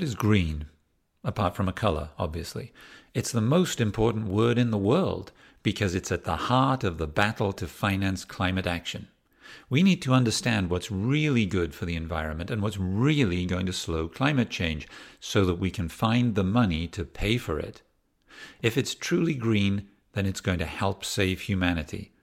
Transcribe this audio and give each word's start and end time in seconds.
What 0.00 0.08
is 0.08 0.14
green? 0.14 0.64
Apart 1.22 1.54
from 1.54 1.68
a 1.68 1.74
color, 1.74 2.08
obviously. 2.18 2.72
It's 3.12 3.32
the 3.32 3.42
most 3.42 3.82
important 3.82 4.28
word 4.28 4.56
in 4.56 4.70
the 4.70 4.78
world 4.78 5.30
because 5.62 5.94
it's 5.94 6.10
at 6.10 6.24
the 6.24 6.48
heart 6.48 6.84
of 6.84 6.96
the 6.96 7.06
battle 7.06 7.52
to 7.52 7.66
finance 7.66 8.24
climate 8.24 8.66
action. 8.66 9.08
We 9.68 9.82
need 9.82 10.00
to 10.00 10.14
understand 10.14 10.70
what's 10.70 10.90
really 10.90 11.44
good 11.44 11.74
for 11.74 11.84
the 11.84 11.96
environment 11.96 12.50
and 12.50 12.62
what's 12.62 12.78
really 12.78 13.44
going 13.44 13.66
to 13.66 13.74
slow 13.74 14.08
climate 14.08 14.48
change 14.48 14.88
so 15.20 15.44
that 15.44 15.58
we 15.58 15.70
can 15.70 15.90
find 15.90 16.34
the 16.34 16.44
money 16.44 16.86
to 16.86 17.04
pay 17.04 17.36
for 17.36 17.58
it. 17.58 17.82
If 18.62 18.78
it's 18.78 18.94
truly 18.94 19.34
green, 19.34 19.86
then 20.14 20.24
it's 20.24 20.40
going 20.40 20.60
to 20.60 20.64
help 20.64 21.04
save 21.04 21.42
humanity. 21.42 22.14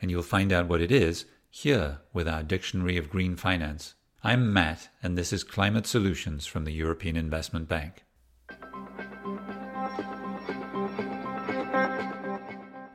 And 0.00 0.10
you'll 0.10 0.22
find 0.22 0.54
out 0.54 0.68
what 0.68 0.80
it 0.80 0.90
is 0.90 1.26
here 1.50 1.98
with 2.14 2.26
our 2.26 2.42
Dictionary 2.42 2.96
of 2.96 3.10
Green 3.10 3.36
Finance. 3.36 3.92
I'm 4.26 4.52
Matt, 4.52 4.88
and 5.04 5.16
this 5.16 5.32
is 5.32 5.44
Climate 5.44 5.86
Solutions 5.86 6.46
from 6.46 6.64
the 6.64 6.72
European 6.72 7.16
Investment 7.16 7.68
Bank. 7.68 8.02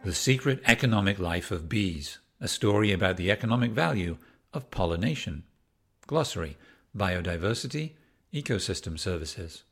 The 0.03 0.13
Secret 0.13 0.61
Economic 0.65 1.19
Life 1.19 1.49
of 1.49 1.69
Bees, 1.69 2.19
a 2.41 2.49
story 2.49 2.91
about 2.91 3.15
the 3.15 3.31
economic 3.31 3.71
value 3.71 4.17
of 4.53 4.69
pollination. 4.71 5.43
Glossary 6.05 6.57
Biodiversity, 6.93 7.91
Ecosystem 8.33 8.99
Services. 8.99 9.63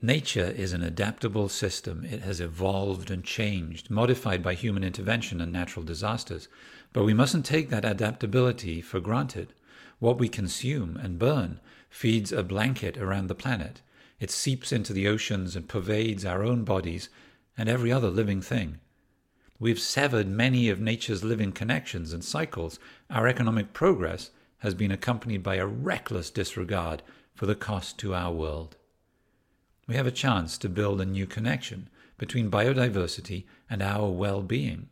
Nature 0.00 0.46
is 0.56 0.72
an 0.72 0.82
adaptable 0.82 1.50
system. 1.50 2.06
It 2.06 2.22
has 2.22 2.40
evolved 2.40 3.10
and 3.10 3.22
changed, 3.22 3.90
modified 3.90 4.42
by 4.42 4.54
human 4.54 4.82
intervention 4.82 5.42
and 5.42 5.52
natural 5.52 5.84
disasters. 5.84 6.48
But 6.94 7.04
we 7.04 7.12
mustn't 7.12 7.44
take 7.44 7.68
that 7.68 7.84
adaptability 7.84 8.80
for 8.80 8.98
granted. 8.98 9.52
What 10.00 10.18
we 10.18 10.28
consume 10.28 10.96
and 10.96 11.18
burn 11.18 11.60
feeds 11.90 12.32
a 12.32 12.42
blanket 12.42 12.96
around 12.96 13.28
the 13.28 13.34
planet. 13.34 13.82
It 14.18 14.30
seeps 14.30 14.72
into 14.72 14.92
the 14.92 15.06
oceans 15.06 15.54
and 15.54 15.68
pervades 15.68 16.24
our 16.24 16.42
own 16.42 16.64
bodies 16.64 17.10
and 17.56 17.68
every 17.68 17.92
other 17.92 18.08
living 18.08 18.40
thing. 18.40 18.80
We've 19.58 19.78
severed 19.78 20.26
many 20.26 20.70
of 20.70 20.80
nature's 20.80 21.22
living 21.22 21.52
connections 21.52 22.14
and 22.14 22.24
cycles. 22.24 22.78
Our 23.10 23.28
economic 23.28 23.74
progress 23.74 24.30
has 24.60 24.74
been 24.74 24.90
accompanied 24.90 25.42
by 25.42 25.56
a 25.56 25.66
reckless 25.66 26.30
disregard 26.30 27.02
for 27.34 27.44
the 27.44 27.54
cost 27.54 27.98
to 27.98 28.14
our 28.14 28.32
world. 28.32 28.76
We 29.86 29.96
have 29.96 30.06
a 30.06 30.10
chance 30.10 30.56
to 30.58 30.68
build 30.70 31.02
a 31.02 31.06
new 31.06 31.26
connection 31.26 31.90
between 32.16 32.50
biodiversity 32.50 33.44
and 33.68 33.82
our 33.82 34.08
well 34.08 34.42
being. 34.42 34.88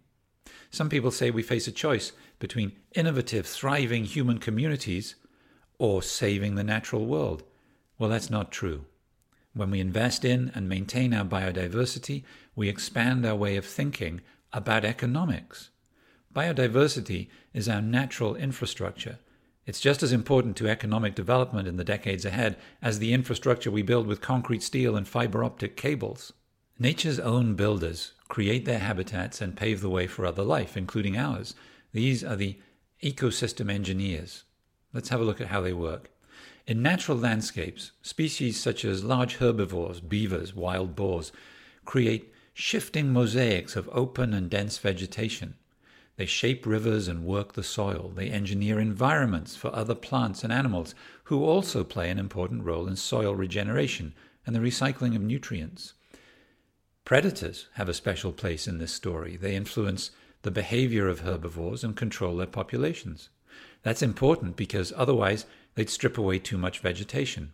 Some 0.70 0.88
people 0.88 1.10
say 1.10 1.30
we 1.30 1.42
face 1.42 1.66
a 1.66 1.72
choice 1.72 2.12
between 2.38 2.72
innovative, 2.94 3.46
thriving 3.46 4.04
human 4.04 4.38
communities 4.38 5.14
or 5.78 6.02
saving 6.02 6.54
the 6.54 6.64
natural 6.64 7.06
world. 7.06 7.42
Well, 7.98 8.10
that's 8.10 8.30
not 8.30 8.52
true. 8.52 8.84
When 9.54 9.70
we 9.70 9.80
invest 9.80 10.24
in 10.24 10.52
and 10.54 10.68
maintain 10.68 11.14
our 11.14 11.24
biodiversity, 11.24 12.22
we 12.54 12.68
expand 12.68 13.26
our 13.26 13.34
way 13.34 13.56
of 13.56 13.64
thinking 13.64 14.20
about 14.52 14.84
economics. 14.84 15.70
Biodiversity 16.34 17.28
is 17.52 17.68
our 17.68 17.82
natural 17.82 18.36
infrastructure. 18.36 19.18
It's 19.66 19.80
just 19.80 20.02
as 20.02 20.12
important 20.12 20.56
to 20.56 20.68
economic 20.68 21.14
development 21.14 21.68
in 21.68 21.76
the 21.76 21.84
decades 21.84 22.24
ahead 22.24 22.56
as 22.80 22.98
the 22.98 23.12
infrastructure 23.12 23.70
we 23.70 23.82
build 23.82 24.06
with 24.06 24.20
concrete 24.20 24.62
steel 24.62 24.96
and 24.96 25.06
fiber 25.06 25.44
optic 25.44 25.76
cables. 25.76 26.32
Nature's 26.80 27.18
own 27.18 27.54
builders 27.54 28.12
create 28.28 28.64
their 28.64 28.78
habitats 28.78 29.40
and 29.40 29.56
pave 29.56 29.80
the 29.80 29.90
way 29.90 30.06
for 30.06 30.24
other 30.24 30.44
life, 30.44 30.76
including 30.76 31.16
ours. 31.16 31.56
These 31.92 32.22
are 32.22 32.36
the 32.36 32.56
ecosystem 33.02 33.68
engineers. 33.68 34.44
Let's 34.92 35.08
have 35.08 35.20
a 35.20 35.24
look 35.24 35.40
at 35.40 35.48
how 35.48 35.60
they 35.60 35.72
work. 35.72 36.12
In 36.68 36.80
natural 36.80 37.18
landscapes, 37.18 37.90
species 38.00 38.60
such 38.60 38.84
as 38.84 39.02
large 39.02 39.38
herbivores, 39.38 39.98
beavers, 39.98 40.54
wild 40.54 40.94
boars, 40.94 41.32
create 41.84 42.32
shifting 42.54 43.12
mosaics 43.12 43.74
of 43.74 43.90
open 43.90 44.32
and 44.32 44.48
dense 44.48 44.78
vegetation. 44.78 45.54
They 46.14 46.26
shape 46.26 46.64
rivers 46.64 47.08
and 47.08 47.24
work 47.24 47.54
the 47.54 47.64
soil. 47.64 48.12
They 48.14 48.30
engineer 48.30 48.78
environments 48.78 49.56
for 49.56 49.74
other 49.74 49.96
plants 49.96 50.44
and 50.44 50.52
animals 50.52 50.94
who 51.24 51.42
also 51.42 51.82
play 51.82 52.08
an 52.08 52.20
important 52.20 52.62
role 52.62 52.86
in 52.86 52.94
soil 52.94 53.34
regeneration 53.34 54.14
and 54.46 54.54
the 54.54 54.60
recycling 54.60 55.16
of 55.16 55.22
nutrients. 55.22 55.94
Predators 57.08 57.68
have 57.76 57.88
a 57.88 57.94
special 57.94 58.32
place 58.32 58.68
in 58.68 58.76
this 58.76 58.92
story. 58.92 59.38
They 59.38 59.56
influence 59.56 60.10
the 60.42 60.50
behavior 60.50 61.08
of 61.08 61.20
herbivores 61.20 61.82
and 61.82 61.96
control 61.96 62.36
their 62.36 62.46
populations. 62.46 63.30
That's 63.82 64.02
important 64.02 64.56
because 64.56 64.92
otherwise 64.94 65.46
they'd 65.74 65.88
strip 65.88 66.18
away 66.18 66.38
too 66.38 66.58
much 66.58 66.80
vegetation. 66.80 67.52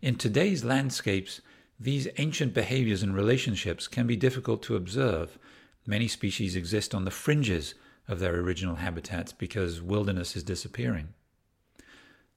In 0.00 0.14
today's 0.16 0.64
landscapes, 0.64 1.42
these 1.78 2.08
ancient 2.16 2.54
behaviors 2.54 3.02
and 3.02 3.14
relationships 3.14 3.88
can 3.88 4.06
be 4.06 4.16
difficult 4.16 4.62
to 4.62 4.76
observe. 4.76 5.38
Many 5.84 6.08
species 6.08 6.56
exist 6.56 6.94
on 6.94 7.04
the 7.04 7.10
fringes 7.10 7.74
of 8.08 8.20
their 8.20 8.36
original 8.36 8.76
habitats 8.76 9.34
because 9.34 9.82
wilderness 9.82 10.34
is 10.34 10.42
disappearing. 10.42 11.08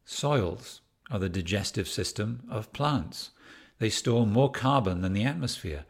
Soils 0.03 0.81
are 1.09 1.19
the 1.19 1.29
digestive 1.29 1.87
system 1.87 2.43
of 2.51 2.73
plants. 2.73 3.29
They 3.79 3.89
store 3.89 4.27
more 4.27 4.51
carbon 4.51 4.99
than 4.99 5.13
the 5.13 5.23
atmosphere. 5.23 5.85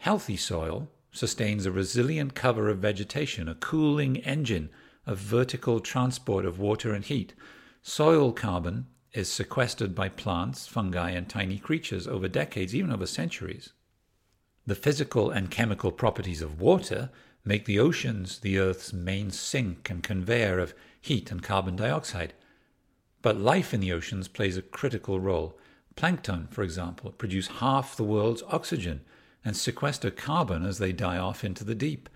Healthy 0.00 0.38
soil 0.38 0.88
sustains 1.12 1.66
a 1.66 1.70
resilient 1.70 2.34
cover 2.34 2.70
of 2.70 2.78
vegetation, 2.78 3.50
a 3.50 3.54
cooling 3.54 4.16
engine 4.24 4.70
of 5.04 5.18
vertical 5.18 5.78
transport 5.78 6.46
of 6.46 6.58
water 6.58 6.94
and 6.94 7.04
heat. 7.04 7.34
Soil 7.82 8.32
carbon 8.32 8.86
is 9.12 9.30
sequestered 9.30 9.94
by 9.94 10.08
plants, 10.08 10.66
fungi, 10.66 11.10
and 11.10 11.28
tiny 11.28 11.58
creatures 11.58 12.08
over 12.08 12.28
decades, 12.28 12.74
even 12.74 12.90
over 12.90 13.04
centuries. 13.04 13.74
The 14.66 14.74
physical 14.74 15.30
and 15.30 15.50
chemical 15.50 15.92
properties 15.92 16.40
of 16.40 16.62
water 16.62 17.10
make 17.44 17.66
the 17.66 17.78
oceans 17.78 18.38
the 18.38 18.58
Earth's 18.58 18.94
main 18.94 19.30
sink 19.30 19.90
and 19.90 20.02
conveyor 20.02 20.60
of 20.60 20.72
heat 20.98 21.30
and 21.30 21.42
carbon 21.42 21.76
dioxide. 21.76 22.32
But 23.20 23.36
life 23.36 23.74
in 23.74 23.80
the 23.80 23.92
oceans 23.92 24.28
plays 24.28 24.56
a 24.56 24.62
critical 24.62 25.20
role. 25.20 25.58
Plankton, 25.94 26.48
for 26.50 26.62
example, 26.62 27.10
produce 27.10 27.48
half 27.48 27.96
the 27.96 28.04
world's 28.04 28.42
oxygen 28.48 29.02
and 29.44 29.56
sequester 29.56 30.10
carbon 30.10 30.64
as 30.64 30.78
they 30.78 30.92
die 30.92 31.18
off 31.18 31.44
into 31.44 31.64
the 31.64 31.74
deep. 31.74 32.08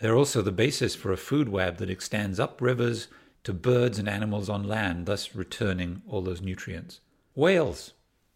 They're 0.00 0.16
also 0.16 0.42
the 0.42 0.52
basis 0.52 0.94
for 0.94 1.12
a 1.12 1.16
food 1.16 1.48
web 1.48 1.78
that 1.78 1.90
extends 1.90 2.40
up 2.40 2.60
rivers, 2.60 3.08
to 3.44 3.52
birds 3.52 3.98
and 3.98 4.08
animals 4.08 4.48
on 4.48 4.62
land, 4.62 5.06
thus 5.06 5.34
returning 5.34 6.02
all 6.06 6.22
those 6.22 6.40
nutrients. 6.40 7.00
Whales. 7.34 7.92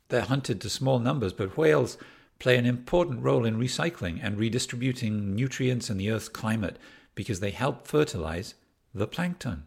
They're 0.08 0.22
hunted 0.22 0.60
to 0.60 0.70
small 0.70 0.98
numbers, 0.98 1.32
but 1.32 1.56
whales 1.56 1.98
play 2.38 2.56
an 2.56 2.66
important 2.66 3.22
role 3.22 3.44
in 3.44 3.58
recycling 3.58 4.20
and 4.22 4.38
redistributing 4.38 5.34
nutrients 5.34 5.90
in 5.90 5.96
the 5.96 6.10
Earth's 6.10 6.28
climate 6.28 6.78
because 7.14 7.40
they 7.40 7.50
help 7.50 7.86
fertilize 7.86 8.54
the 8.94 9.06
plankton. 9.06 9.64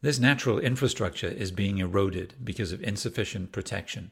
This 0.00 0.18
natural 0.18 0.58
infrastructure 0.58 1.28
is 1.28 1.50
being 1.50 1.78
eroded 1.78 2.34
because 2.42 2.72
of 2.72 2.82
insufficient 2.82 3.52
protection. 3.52 4.10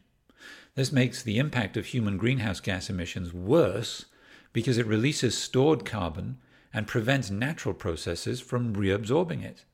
This 0.74 0.92
makes 0.92 1.22
the 1.22 1.38
impact 1.38 1.76
of 1.76 1.86
human 1.86 2.16
greenhouse 2.16 2.60
gas 2.60 2.88
emissions 2.88 3.34
worse 3.34 4.06
because 4.54 4.78
it 4.78 4.86
releases 4.86 5.36
stored 5.36 5.84
carbon 5.84 6.38
and 6.72 6.86
prevents 6.86 7.30
natural 7.30 7.74
processes 7.74 8.40
from 8.40 8.74
reabsorbing 8.74 9.44
it. 9.44 9.64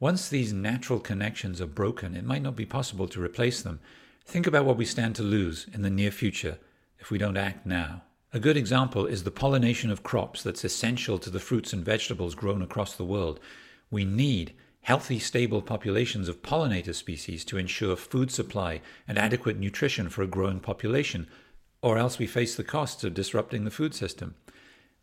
Once 0.00 0.28
these 0.28 0.52
natural 0.52 0.98
connections 0.98 1.60
are 1.60 1.66
broken, 1.66 2.16
it 2.16 2.24
might 2.24 2.42
not 2.42 2.56
be 2.56 2.66
possible 2.66 3.06
to 3.06 3.22
replace 3.22 3.62
them. 3.62 3.78
Think 4.24 4.46
about 4.48 4.64
what 4.64 4.76
we 4.76 4.84
stand 4.84 5.14
to 5.16 5.22
lose 5.22 5.66
in 5.72 5.82
the 5.82 5.90
near 5.90 6.10
future 6.10 6.58
if 6.98 7.12
we 7.12 7.18
don't 7.18 7.36
act 7.36 7.64
now. 7.64 8.02
A 8.32 8.40
good 8.40 8.56
example 8.56 9.06
is 9.06 9.22
the 9.22 9.30
pollination 9.30 9.92
of 9.92 10.02
crops 10.02 10.42
that's 10.42 10.64
essential 10.64 11.18
to 11.20 11.30
the 11.30 11.38
fruits 11.38 11.72
and 11.72 11.84
vegetables 11.84 12.34
grown 12.34 12.60
across 12.60 12.96
the 12.96 13.04
world. 13.04 13.38
We 13.88 14.04
need 14.04 14.54
healthy, 14.84 15.18
stable 15.18 15.62
populations 15.62 16.28
of 16.28 16.42
pollinator 16.42 16.94
species 16.94 17.42
to 17.42 17.56
ensure 17.56 17.96
food 17.96 18.30
supply 18.30 18.82
and 19.08 19.18
adequate 19.18 19.58
nutrition 19.58 20.10
for 20.10 20.22
a 20.22 20.26
growing 20.26 20.60
population, 20.60 21.26
or 21.80 21.96
else 21.96 22.18
we 22.18 22.26
face 22.26 22.54
the 22.54 22.62
costs 22.62 23.02
of 23.02 23.14
disrupting 23.14 23.64
the 23.64 23.70
food 23.70 23.94
system. 23.94 24.34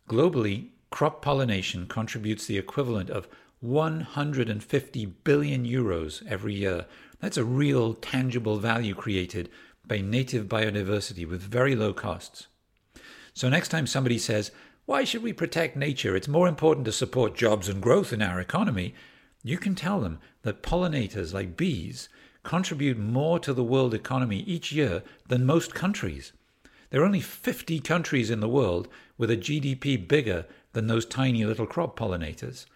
Globally, 0.08 0.68
crop 0.90 1.20
pollination 1.20 1.86
contributes 1.86 2.46
the 2.46 2.58
equivalent 2.58 3.10
of 3.10 3.26
150 3.58 5.06
billion 5.24 5.66
euros 5.66 6.24
every 6.28 6.54
year. 6.54 6.86
That's 7.18 7.36
a 7.36 7.44
real 7.44 7.94
tangible 7.94 8.58
value 8.58 8.94
created 8.94 9.48
by 9.84 10.00
native 10.00 10.46
biodiversity 10.46 11.28
with 11.28 11.42
very 11.42 11.74
low 11.74 11.92
costs. 11.92 12.46
So, 13.34 13.48
next 13.48 13.68
time 13.68 13.88
somebody 13.88 14.18
says, 14.18 14.52
Why 14.86 15.02
should 15.02 15.24
we 15.24 15.32
protect 15.32 15.76
nature? 15.76 16.14
It's 16.14 16.28
more 16.28 16.46
important 16.46 16.84
to 16.84 16.92
support 16.92 17.34
jobs 17.34 17.68
and 17.68 17.82
growth 17.82 18.12
in 18.12 18.22
our 18.22 18.38
economy. 18.38 18.94
You 19.42 19.58
can 19.58 19.74
tell 19.74 20.00
them 20.00 20.20
that 20.42 20.62
pollinators 20.62 21.34
like 21.34 21.56
bees 21.56 22.08
contribute 22.44 22.98
more 22.98 23.38
to 23.40 23.52
the 23.52 23.64
world 23.64 23.94
economy 23.94 24.40
each 24.40 24.72
year 24.72 25.02
than 25.28 25.46
most 25.46 25.74
countries. 25.74 26.32
There 26.90 27.00
are 27.02 27.06
only 27.06 27.20
50 27.20 27.80
countries 27.80 28.30
in 28.30 28.40
the 28.40 28.48
world 28.48 28.88
with 29.16 29.30
a 29.30 29.36
GDP 29.36 30.06
bigger 30.06 30.46
than 30.72 30.86
those 30.86 31.06
tiny 31.06 31.44
little 31.44 31.66
crop 31.66 31.98
pollinators. 31.98 32.66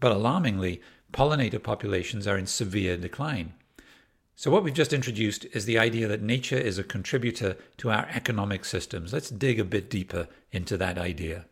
But 0.00 0.12
alarmingly, 0.12 0.80
pollinator 1.12 1.62
populations 1.62 2.26
are 2.26 2.36
in 2.36 2.46
severe 2.46 2.96
decline. 2.96 3.54
So, 4.34 4.50
what 4.50 4.64
we've 4.64 4.74
just 4.74 4.92
introduced 4.92 5.44
is 5.52 5.66
the 5.66 5.78
idea 5.78 6.08
that 6.08 6.22
nature 6.22 6.56
is 6.56 6.78
a 6.78 6.84
contributor 6.84 7.56
to 7.76 7.90
our 7.90 8.08
economic 8.12 8.64
systems. 8.64 9.12
Let's 9.12 9.30
dig 9.30 9.60
a 9.60 9.64
bit 9.64 9.88
deeper 9.88 10.26
into 10.50 10.76
that 10.78 10.98
idea. 10.98 11.44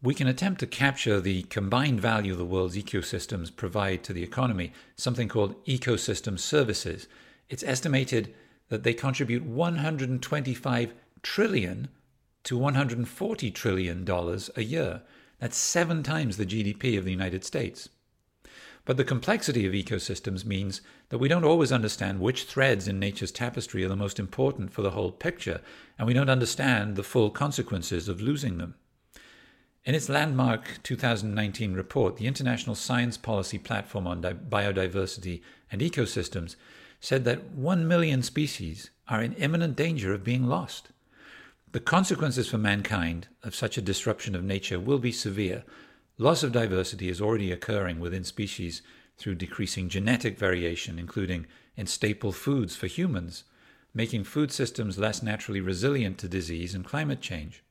We 0.00 0.14
can 0.14 0.28
attempt 0.28 0.60
to 0.60 0.66
capture 0.68 1.20
the 1.20 1.42
combined 1.44 2.00
value 2.00 2.36
the 2.36 2.44
world's 2.44 2.76
ecosystems 2.76 3.54
provide 3.54 4.04
to 4.04 4.12
the 4.12 4.22
economy, 4.22 4.72
something 4.94 5.26
called 5.28 5.64
ecosystem 5.64 6.38
services. 6.38 7.08
It's 7.48 7.64
estimated 7.64 8.32
that 8.68 8.84
they 8.84 8.94
contribute 8.94 9.42
125 9.42 10.94
trillion 11.22 11.88
to 12.44 12.56
140 12.56 13.50
trillion 13.50 14.04
dollars 14.04 14.50
a 14.54 14.62
year. 14.62 15.02
That's 15.40 15.56
seven 15.56 16.04
times 16.04 16.36
the 16.36 16.46
GDP 16.46 16.96
of 16.96 17.04
the 17.04 17.10
United 17.10 17.44
States. 17.44 17.88
But 18.84 18.98
the 18.98 19.04
complexity 19.04 19.66
of 19.66 19.72
ecosystems 19.72 20.44
means 20.44 20.80
that 21.08 21.18
we 21.18 21.26
don't 21.26 21.44
always 21.44 21.72
understand 21.72 22.20
which 22.20 22.44
threads 22.44 22.86
in 22.86 23.00
nature's 23.00 23.32
tapestry 23.32 23.84
are 23.84 23.88
the 23.88 23.96
most 23.96 24.20
important 24.20 24.72
for 24.72 24.82
the 24.82 24.92
whole 24.92 25.10
picture, 25.10 25.60
and 25.98 26.06
we 26.06 26.14
don't 26.14 26.30
understand 26.30 26.94
the 26.94 27.02
full 27.02 27.30
consequences 27.30 28.08
of 28.08 28.20
losing 28.20 28.58
them. 28.58 28.76
In 29.88 29.94
its 29.94 30.10
landmark 30.10 30.80
2019 30.82 31.72
report, 31.72 32.18
the 32.18 32.26
International 32.26 32.76
Science 32.76 33.16
Policy 33.16 33.56
Platform 33.56 34.06
on 34.06 34.20
Biodiversity 34.22 35.40
and 35.72 35.80
Ecosystems 35.80 36.56
said 37.00 37.24
that 37.24 37.52
1 37.52 37.88
million 37.88 38.22
species 38.22 38.90
are 39.08 39.22
in 39.22 39.32
imminent 39.32 39.76
danger 39.76 40.12
of 40.12 40.22
being 40.22 40.46
lost. 40.46 40.90
The 41.72 41.80
consequences 41.80 42.50
for 42.50 42.58
mankind 42.58 43.28
of 43.42 43.54
such 43.54 43.78
a 43.78 43.82
disruption 43.82 44.34
of 44.34 44.44
nature 44.44 44.78
will 44.78 44.98
be 44.98 45.10
severe, 45.10 45.64
Loss 46.20 46.42
of 46.42 46.52
diversity 46.52 47.08
is 47.08 47.22
already 47.22 47.50
occurring 47.50 47.98
within 47.98 48.24
species 48.24 48.82
through 49.16 49.36
decreasing 49.36 49.88
genetic 49.88 50.36
variation, 50.36 50.98
including 50.98 51.46
in 51.76 51.86
staple 51.86 52.32
foods 52.32 52.76
for 52.76 52.88
humans, 52.88 53.44
making 53.94 54.24
food 54.24 54.52
systems 54.52 54.98
less 54.98 55.22
naturally 55.22 55.62
resilient 55.62 56.18
to 56.18 56.28
disease 56.28 56.74
and 56.74 56.84
climate 56.84 57.22
change. 57.22 57.62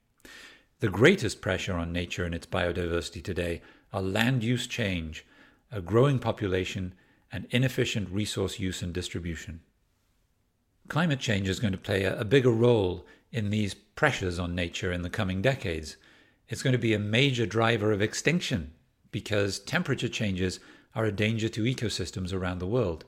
The 0.79 0.89
greatest 0.89 1.41
pressure 1.41 1.74
on 1.74 1.91
nature 1.91 2.24
and 2.24 2.35
its 2.35 2.45
biodiversity 2.45 3.24
today 3.24 3.62
are 3.91 4.01
land 4.01 4.44
use 4.44 4.68
change, 4.68 5.25
a 5.71 5.81
growing 5.81 6.19
population, 6.19 6.94
and 7.31 7.47
inefficient 7.50 8.09
resource 8.09 8.59
use 8.59 8.81
and 8.81 8.94
distribution. 8.94 9.62
Climate 10.88 11.19
change 11.19 11.50
is 11.50 11.59
going 11.59 11.74
to 11.74 11.77
play 11.77 12.03
a, 12.03 12.24
bigger 12.24 12.51
role 12.51 13.06
in 13.31 13.50
these 13.50 13.74
pressures 13.74 14.39
on 14.39 14.56
nature 14.56 14.91
in 14.91 15.01
the 15.01 15.09
coming 15.09 15.41
decades 15.41 15.97
it's 16.50 16.63
going 16.63 16.74
to 16.74 16.80
be 16.80 16.94
a 16.94 17.00
major 17.00 17.45
driver 17.45 17.91
of 17.91 18.01
extinction 18.01 18.71
because 19.12 19.59
temperature 19.59 20.07
changes 20.07 20.59
are 20.95 21.06
a 21.06 21.12
danger 21.12 21.50
to 21.50 21.63
ecosystems 21.63 22.33
around 22.33 22.59
the 22.59 22.68
world. 22.68 23.06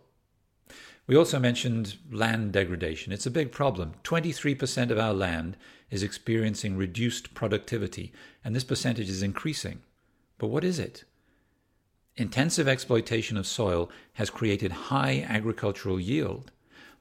We 1.10 1.16
also 1.16 1.40
mentioned 1.40 1.98
land 2.12 2.52
degradation. 2.52 3.12
It's 3.12 3.26
a 3.26 3.32
big 3.32 3.52
problem. 3.52 3.96
23% 4.04 4.92
of 4.92 5.00
our 5.00 5.12
land 5.12 5.58
is 5.90 6.04
experiencing 6.04 6.78
reduced 6.78 7.34
productivity, 7.34 8.14
and 8.46 8.56
this 8.56 8.64
percentage 8.64 9.10
is 9.10 9.24
increasing. 9.24 9.80
But 10.38 10.50
what 10.50 10.64
is 10.64 10.78
it? 10.78 11.06
Intensive 12.16 12.68
exploitation 12.68 13.38
of 13.38 13.48
soil 13.48 13.90
has 14.14 14.30
created 14.30 14.72
high 14.72 15.26
agricultural 15.28 16.00
yield, 16.00 16.52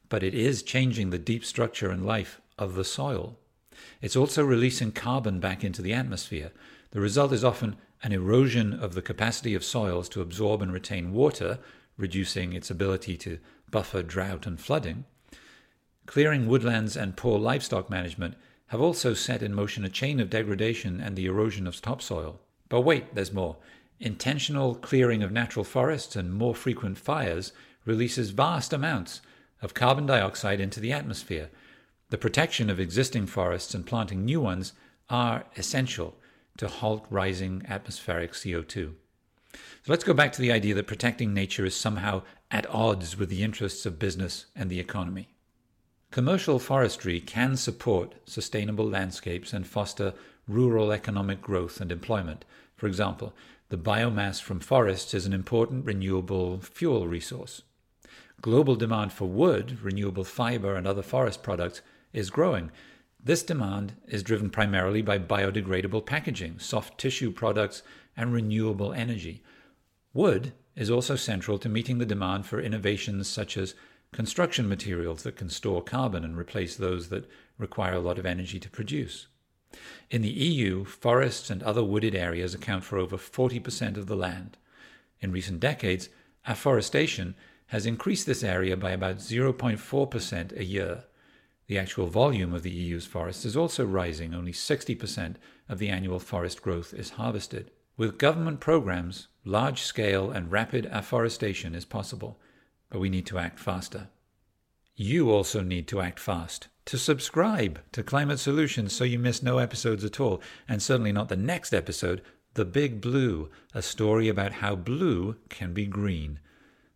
but 0.09 0.23
it 0.23 0.33
is 0.33 0.63
changing 0.63 1.11
the 1.11 1.19
deep 1.19 1.45
structure 1.45 1.91
and 1.91 2.07
life 2.07 2.41
of 2.57 2.77
the 2.77 2.85
soil. 2.85 3.37
It's 4.01 4.17
also 4.17 4.43
releasing 4.43 4.91
carbon 4.91 5.39
back 5.39 5.63
into 5.63 5.83
the 5.83 5.93
atmosphere. 5.93 6.53
The 6.93 7.01
result 7.03 7.35
is 7.35 7.45
often 7.45 7.77
an 8.03 8.13
erosion 8.13 8.73
of 8.73 8.95
the 8.95 9.03
capacity 9.03 9.55
of 9.55 9.63
soils 9.63 10.09
to 10.09 10.23
absorb 10.23 10.63
and 10.63 10.73
retain 10.73 11.13
water, 11.13 11.59
reducing 11.99 12.55
its 12.55 12.71
ability 12.71 13.19
to 13.19 13.39
buffer 13.71 14.03
drought 14.03 14.47
and 14.47 14.61
flooding. 14.61 15.05
Clearing 16.07 16.47
woodlands 16.47 16.97
and 16.97 17.17
poor 17.17 17.39
livestock 17.39 17.91
management 17.91 18.35
have 18.69 18.81
also 18.81 19.15
set 19.15 19.43
in 19.43 19.55
motion 19.55 19.85
a 19.85 19.89
chain 19.89 20.21
of 20.21 20.31
degradation 20.31 21.01
and 21.01 21.17
the 21.17 21.27
erosion 21.27 21.67
of 21.67 21.81
topsoil. 21.81 22.41
But 22.69 22.83
wait, 22.83 23.15
there's 23.15 23.33
more. 23.33 23.57
Intentional 24.01 24.75
clearing 24.75 25.23
of 25.23 25.33
natural 25.33 25.65
forests 25.65 26.17
and 26.17 26.33
more 26.33 26.55
frequent 26.55 26.99
fires 26.99 27.53
releases 27.85 28.31
vast 28.31 28.73
amounts 28.73 29.21
of 29.63 29.75
carbon 29.75 30.07
dioxide 30.07 30.61
into 30.61 30.81
the 30.81 30.93
atmosphere, 30.93 31.51
the 32.11 32.19
protection 32.19 32.71
of 32.71 32.81
existing 32.81 33.27
forests 33.27 33.75
and 33.75 33.87
planting 33.87 34.25
new 34.25 34.41
ones 34.41 34.73
are 35.11 35.45
essential 35.57 36.17
to 36.57 36.69
halt 36.69 37.07
rising 37.11 37.63
atmospheric 37.69 38.33
CO2. 38.33 38.95
So 39.85 39.93
let's 39.93 40.05
go 40.05 40.15
back 40.15 40.33
to 40.33 40.41
the 40.41 40.53
idea 40.53 40.75
that 40.75 40.87
protecting 40.87 41.33
nature 41.33 41.65
is 41.65 41.75
somehow 41.75 42.23
at 42.51 42.69
odds 42.71 43.17
with 43.17 43.29
the 43.29 43.43
interests 43.43 43.87
of 43.87 43.99
business 43.99 44.47
and 44.55 44.71
the 44.71 44.81
economy. 44.81 45.29
Commercial 46.11 46.59
forestry 46.59 47.21
can 47.21 47.57
support 47.57 48.15
sustainable 48.25 48.89
landscapes 48.89 49.53
and 49.53 49.67
foster 49.67 50.15
rural 50.47 50.91
economic 50.91 51.43
growth 51.43 51.81
and 51.81 51.93
employment. 51.93 52.45
For 52.77 52.87
example, 52.87 53.35
the 53.69 53.77
biomass 53.77 54.41
from 54.41 54.61
forests 54.61 55.13
is 55.13 55.27
an 55.27 55.35
important 55.35 55.85
renewable 55.85 56.61
fuel 56.61 57.07
resource. 57.07 57.63
Global 58.41 58.77
demand 58.77 59.13
for 59.13 59.27
wood, 59.29 59.79
renewable 59.83 60.25
fiber, 60.25 60.75
and 60.77 60.87
other 60.87 61.03
forest 61.03 61.43
products 61.43 61.83
is 62.15 62.31
growing. 62.31 62.71
This 63.23 63.43
demand 63.43 63.95
is 64.07 64.23
driven 64.23 64.49
primarily 64.49 65.03
by 65.03 65.19
biodegradable 65.19 66.07
packaging, 66.07 66.59
soft 66.59 66.99
tissue 66.99 67.33
products, 67.33 67.83
and 68.17 68.33
renewable 68.33 68.93
energy. 68.93 69.43
Wood 70.15 70.53
is 70.77 70.91
also 70.91 71.17
central 71.17 71.59
to 71.59 71.69
meeting 71.69 71.99
the 71.99 72.07
demand 72.07 72.47
for 72.47 72.61
innovations 72.61 73.29
such 73.29 73.57
as 73.57 73.75
construction 74.13 74.69
materials 74.69 75.23
that 75.25 75.37
can 75.37 75.49
store 75.49 75.83
carbon 75.83 76.25
and 76.25 76.37
replace 76.37 76.77
those 76.77 77.09
that 77.09 77.29
require 77.59 77.95
a 77.95 78.01
lot 78.01 78.19
of 78.19 78.25
energy 78.25 78.59
to 78.61 78.71
produce. 78.71 79.27
In 80.11 80.23
the 80.23 80.31
EU, 80.31 80.85
forests 80.85 81.51
and 81.51 81.63
other 81.63 81.85
wooded 81.85 82.15
areas 82.15 82.55
account 82.55 82.85
for 82.85 82.99
over 82.99 83.17
40% 83.17 83.97
of 83.97 84.07
the 84.07 84.17
land. 84.17 84.57
In 85.21 85.33
recent 85.33 85.61
decades, 85.61 86.09
afforestation 86.47 87.35
has 87.67 87.85
increased 87.85 88.27
this 88.27 88.43
area 88.43 88.77
by 88.77 88.93
about 88.93 89.17
0.4% 89.17 90.57
a 90.57 90.65
year. 90.65 91.05
The 91.69 91.79
actual 91.79 92.07
volume 92.07 92.55
of 92.55 92.63
the 92.63 92.71
EU's 92.71 93.05
forests 93.05 93.45
is 93.45 93.57
also 93.57 93.85
rising. 93.85 94.35
Only 94.35 94.53
60% 94.53 95.37
of 95.69 95.79
the 95.79 95.91
annual 95.91 96.19
forest 96.19 96.63
growth 96.63 96.95
is 96.95 97.11
harvested. 97.11 97.71
With 97.99 98.17
government 98.17 98.61
programs, 98.61 99.29
large 99.45 99.83
scale 99.83 100.31
and 100.31 100.51
rapid 100.51 100.87
afforestation 100.87 101.75
is 101.75 101.85
possible, 101.85 102.41
but 102.89 103.01
we 103.01 103.11
need 103.11 103.27
to 103.27 103.39
act 103.39 103.59
faster. 103.59 104.09
You 104.97 105.31
also 105.31 105.61
need 105.63 105.87
to 105.89 106.01
act 106.01 106.19
fast. 106.19 106.69
To 106.87 106.97
subscribe 106.97 107.81
to 107.93 108.03
Climate 108.03 108.39
Solutions 108.39 108.95
so 108.95 109.05
you 109.05 109.19
miss 109.19 109.43
no 109.43 109.59
episodes 109.59 110.05
at 110.05 110.21
all, 110.21 110.41
and 110.67 110.83
certainly 110.83 111.13
not 111.13 111.29
the 111.29 111.37
next 111.37 111.75
episode, 111.75 112.23
The 112.55 112.65
Big 112.65 113.03
Blue, 113.03 113.51
a 113.75 113.83
story 113.83 114.29
about 114.29 114.55
how 114.55 114.75
blue 114.75 115.37
can 115.51 115.75
be 115.75 115.85
green. 115.85 116.41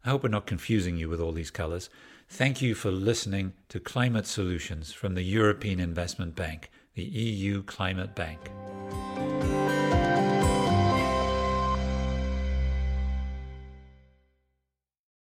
I 0.03 0.11
hope 0.11 0.23
we're 0.23 0.31
not 0.31 0.47
confusing 0.47 0.97
you 0.97 1.11
with 1.11 1.21
all 1.21 1.33
these 1.33 1.51
colors. 1.51 1.91
Thank 2.35 2.63
you 2.63 2.75
for 2.75 2.91
listening 2.91 3.53
to 3.69 3.79
Climate 3.79 4.27
Solutions 4.27 4.91
from 4.91 5.15
the 5.15 5.23
European 5.23 5.79
Investment 5.79 6.35
Bank, 6.35 6.71
the 6.95 7.03
EU 7.03 7.63
Climate 7.63 8.15
Bank. 8.15 8.41